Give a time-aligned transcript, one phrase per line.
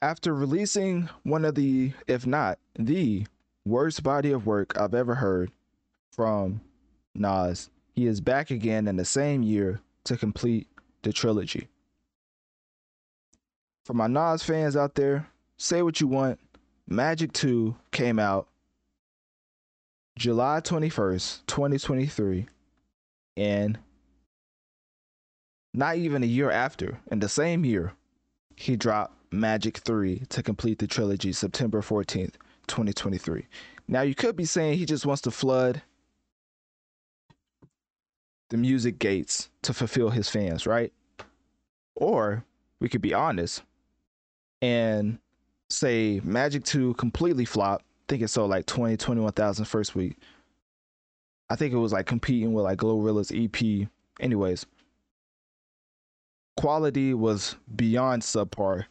[0.00, 3.26] After releasing one of the, if not the
[3.64, 5.50] worst body of work I've ever heard
[6.12, 6.60] from
[7.16, 10.68] Nas, he is back again in the same year to complete
[11.02, 11.68] the trilogy.
[13.84, 16.38] For my Nas fans out there, say what you want.
[16.86, 18.46] Magic 2 came out
[20.16, 22.46] July 21st, 2023,
[23.36, 23.78] and
[25.74, 27.94] not even a year after, in the same year,
[28.56, 32.34] he dropped Magic 3 to complete the trilogy September 14th,
[32.66, 33.46] 2023.
[33.86, 35.82] Now, you could be saying he just wants to flood
[38.50, 40.92] the music gates to fulfill his fans, right?
[41.94, 42.44] Or
[42.80, 43.62] we could be honest
[44.62, 45.18] and
[45.68, 47.84] say Magic 2 completely flopped.
[47.84, 50.16] I think it sold like 20, 21,000 first week.
[51.50, 53.88] I think it was like competing with like Glorilla's EP.
[54.20, 54.66] Anyways,
[56.56, 58.84] quality was beyond subpar.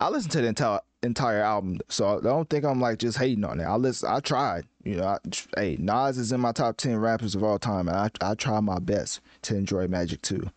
[0.00, 3.44] I listened to the entire entire album, so I don't think I'm like just hating
[3.44, 3.64] on it.
[3.64, 4.64] I listen, I tried.
[4.82, 5.18] You know, I,
[5.56, 8.60] hey, Nas is in my top ten rappers of all time, and I I try
[8.60, 10.50] my best to enjoy Magic 2.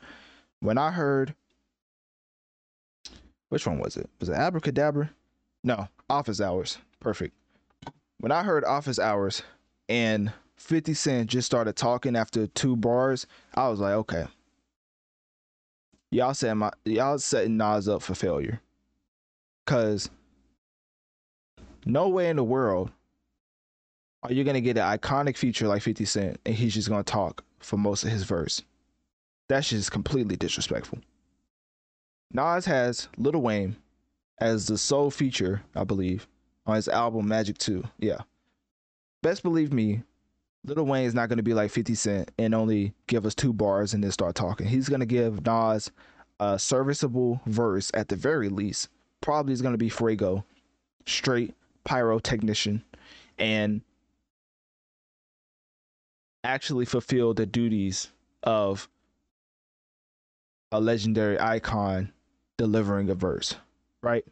[0.62, 1.36] When I heard,
[3.50, 4.10] which one was it?
[4.22, 5.12] Was it Abracadabra?
[5.64, 6.78] No, Office Hours.
[7.02, 7.36] Perfect.
[8.20, 9.44] When I heard Office Hours
[9.90, 14.28] and 50 Cent just started talking after two bars, I was like, okay.
[16.12, 18.62] Y'all setting my y'all setting Nas up for failure.
[19.66, 20.10] Cause
[21.86, 22.92] no way in the world
[24.24, 27.44] are you gonna get an iconic feature like 50 Cent and he's just gonna talk
[27.60, 28.62] for most of his verse.
[29.50, 31.00] That's just completely disrespectful.
[32.32, 33.76] Nas has Lil Wayne
[34.40, 36.28] as the sole feature, I believe,
[36.66, 37.84] on his album Magic 2.
[38.00, 38.22] Yeah.
[39.22, 40.04] Best believe me,
[40.66, 43.54] Lil Wayne is not going to be like 50 Cent and only give us two
[43.54, 44.68] bars and then start talking.
[44.68, 45.92] He's going to give Nas
[46.40, 48.90] a serviceable verse at the very least.
[49.24, 50.44] Probably is going to be Fuego,
[51.06, 52.82] straight pyrotechnician,
[53.40, 53.82] and
[56.44, 58.12] actually fulfill the duties
[58.44, 58.90] of
[60.74, 62.12] a legendary icon
[62.58, 63.56] delivering a verse,
[64.02, 64.26] right?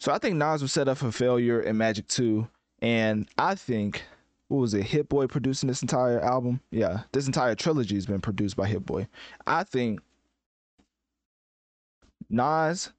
[0.00, 2.48] So I think Nas was set up for failure in Magic 2.
[2.80, 4.02] And I think,
[4.48, 6.60] what was it, Hit Boy producing this entire album?
[6.70, 9.08] Yeah, this entire trilogy has been produced by Hit Boy.
[9.46, 10.00] I think
[12.30, 12.92] Nas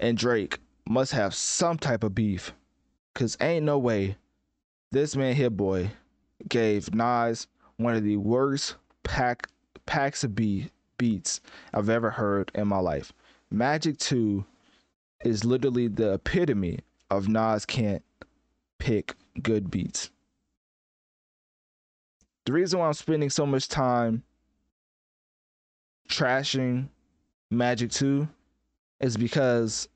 [0.00, 2.52] and Drake must have some type of beef.
[3.14, 4.16] Cause ain't no way
[4.90, 5.90] this man Hit Boy
[6.48, 7.46] gave Nas
[7.76, 9.48] one of the worst pack
[9.86, 11.40] packs of beat beats
[11.72, 13.12] I've ever heard in my life.
[13.50, 14.44] Magic 2
[15.24, 18.02] is literally the epitome of Nas can't
[18.78, 20.10] pick good beats.
[22.46, 24.22] The reason why I'm spending so much time
[26.08, 26.88] trashing
[27.50, 28.28] Magic 2
[29.00, 29.88] is because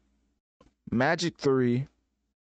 [0.90, 1.86] Magic 3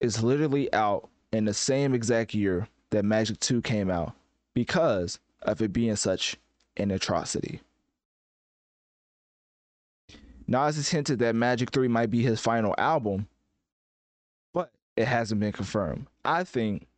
[0.01, 4.15] is literally out in the same exact year that Magic 2 came out
[4.55, 6.37] because of it being such
[6.77, 7.61] an atrocity.
[10.47, 13.29] Nas has hinted that Magic 3 might be his final album,
[14.53, 16.07] but it hasn't been confirmed.
[16.25, 16.89] I think,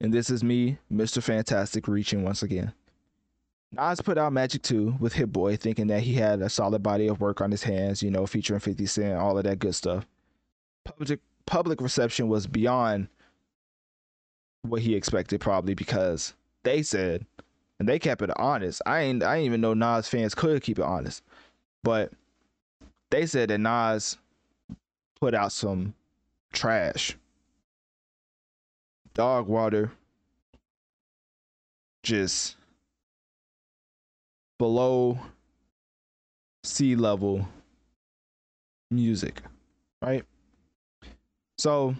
[0.00, 1.20] and this is me, Mr.
[1.20, 2.72] Fantastic, reaching once again.
[3.72, 7.08] Nas put out Magic 2 with Hit Boy, thinking that he had a solid body
[7.08, 10.06] of work on his hands, you know, featuring 50 Cent, all of that good stuff.
[10.84, 13.08] Public public reception was beyond
[14.62, 16.34] what he expected, probably because
[16.64, 17.26] they said,
[17.78, 18.82] and they kept it honest.
[18.84, 21.22] I ain't I didn't even know Nas fans could keep it honest.
[21.82, 22.12] But
[23.10, 24.18] they said that Nas
[25.18, 25.94] put out some
[26.52, 27.16] trash.
[29.14, 29.92] Dog water.
[32.02, 32.56] Just
[34.62, 35.18] below
[36.62, 37.48] sea level
[38.92, 39.42] music,
[40.00, 40.22] right?
[41.58, 41.96] So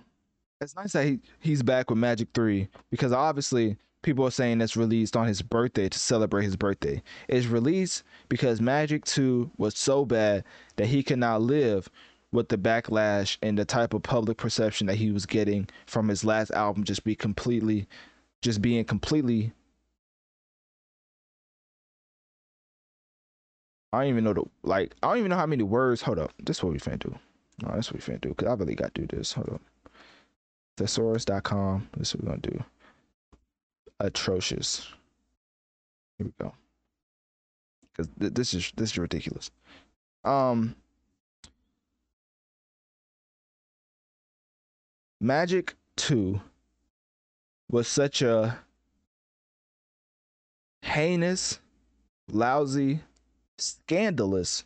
[0.61, 4.76] it's nice that he, he's back with Magic 3 because obviously people are saying it's
[4.76, 7.03] released on his birthday to celebrate his birthday.
[7.26, 10.44] It's released because Magic 2 was so bad
[10.76, 11.91] that he cannot live
[12.31, 16.25] with the backlash and the type of public perception that he was getting from his
[16.25, 17.88] last album just be completely
[18.41, 19.53] just being completely
[23.93, 26.03] I don't even know the like I don't even know how many words.
[26.03, 26.33] Hold up.
[26.43, 27.15] This is what we finna do.
[27.62, 28.35] No, this is what we finna do.
[28.35, 29.33] Cause I really got to do this.
[29.33, 29.61] Hold up.
[30.79, 31.89] Thesaurus.com.
[31.97, 32.65] This is what we're gonna do.
[34.00, 34.89] Atrocious.
[36.19, 36.55] Here we go.
[37.97, 39.50] Cause th- this is this is ridiculous.
[40.25, 40.75] Um
[45.21, 46.41] Magic 2
[47.71, 48.59] was such a
[50.83, 51.61] heinous,
[52.29, 52.99] lousy,
[53.62, 54.64] scandalous,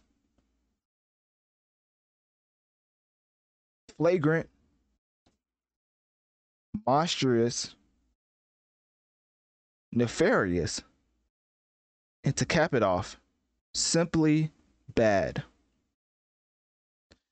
[3.96, 4.48] flagrant,
[6.86, 7.74] monstrous,
[9.92, 10.82] nefarious,
[12.24, 13.20] and to cap it off,
[13.74, 14.50] simply
[14.94, 15.42] bad.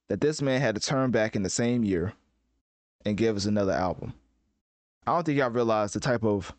[0.09, 2.13] That this man had to turn back in the same year
[3.07, 4.13] and give us another album.
[5.07, 6.55] I don't think y'all realize the type of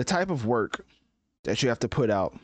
[0.00, 0.86] the type of work
[1.44, 2.34] that you have to put out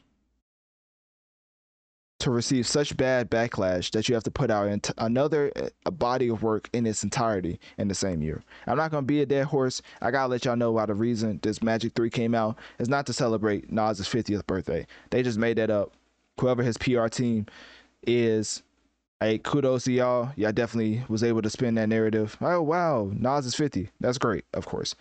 [2.18, 6.28] to receive such bad backlash that you have to put out another uh, a body
[6.28, 8.42] of work in its entirety in the same year.
[8.66, 9.80] I'm not gonna be a dead horse.
[10.02, 13.06] I gotta let y'all know why the reason this Magic 3 came out is not
[13.06, 14.86] to celebrate Nas's 50th birthday.
[15.08, 15.94] They just made that up.
[16.38, 17.46] Whoever his PR team
[18.06, 18.62] is
[19.18, 20.30] Hey, kudos to y'all.
[20.36, 22.36] Y'all definitely was able to spin that narrative.
[22.42, 23.88] Oh wow, Nas is 50.
[23.98, 24.94] That's great, of course.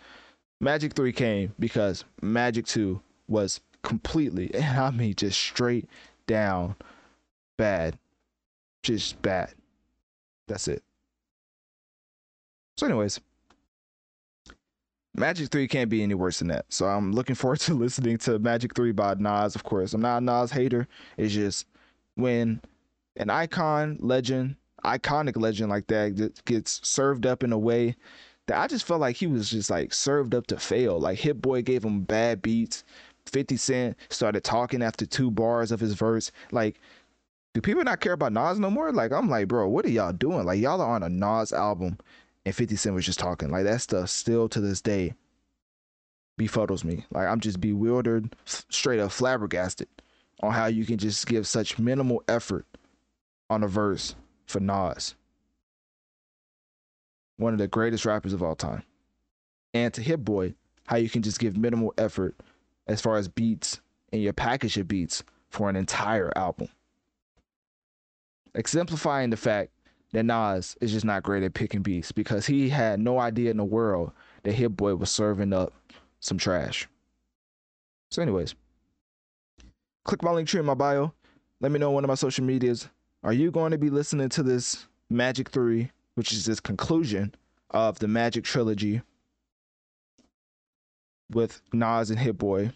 [0.60, 5.88] Magic 3 came because Magic 2 was completely, and I mean just straight
[6.26, 6.76] down
[7.56, 7.98] bad.
[8.82, 9.54] Just bad.
[10.48, 10.82] That's it.
[12.76, 13.20] So, anyways,
[15.14, 16.66] Magic 3 can't be any worse than that.
[16.68, 19.94] So I'm looking forward to listening to Magic 3 by Nas, of course.
[19.94, 20.86] I'm not a Nas hater.
[21.16, 21.66] It's just
[22.16, 22.60] when
[23.16, 27.96] an icon, legend, iconic legend like that gets served up in a way
[28.46, 30.98] that I just felt like he was just like served up to fail.
[30.98, 32.84] Like Hit Boy gave him bad beats.
[33.26, 36.30] 50 Cent started talking after two bars of his verse.
[36.52, 36.80] Like,
[37.54, 38.92] do people not care about Nas no more?
[38.92, 40.44] Like, I'm like, bro, what are y'all doing?
[40.44, 41.98] Like, y'all are on a Nas album
[42.44, 43.50] and 50 Cent was just talking.
[43.50, 45.14] Like, that stuff still to this day
[46.38, 47.04] befuddles me.
[47.10, 49.88] Like, I'm just bewildered, straight up flabbergasted
[50.42, 52.66] on how you can just give such minimal effort
[53.48, 54.14] on a verse
[54.46, 55.14] for Nas,
[57.36, 58.82] one of the greatest rappers of all time.
[59.74, 60.54] And to Hit Boy,
[60.86, 62.36] how you can just give minimal effort
[62.86, 63.80] as far as beats
[64.12, 66.68] and your package of beats for an entire album.
[68.54, 69.70] Exemplifying the fact
[70.12, 73.56] that Nas is just not great at picking beats because he had no idea in
[73.56, 74.12] the world
[74.44, 75.72] that Hit Boy was serving up
[76.20, 76.88] some trash.
[78.10, 78.54] So, anyways,
[80.04, 81.12] click my link tree in my bio.
[81.60, 82.88] Let me know on one of my social medias
[83.22, 87.34] are you going to be listening to this Magic 3, which is this conclusion
[87.70, 89.00] of the Magic trilogy
[91.30, 92.72] with Nas and Hit Boy?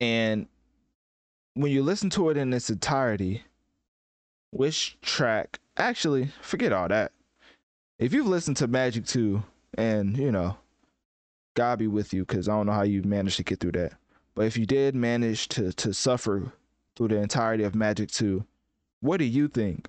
[0.00, 0.46] And
[1.54, 3.42] when you listen to it in its entirety,
[4.52, 7.12] which track actually forget all that.
[7.98, 9.42] If you've listened to Magic 2
[9.76, 10.56] and you know,
[11.54, 13.94] God be with you, because I don't know how you managed to get through that.
[14.36, 16.52] But if you did manage to to suffer
[16.98, 18.44] through the entirety of Magic 2.
[19.00, 19.88] What do you think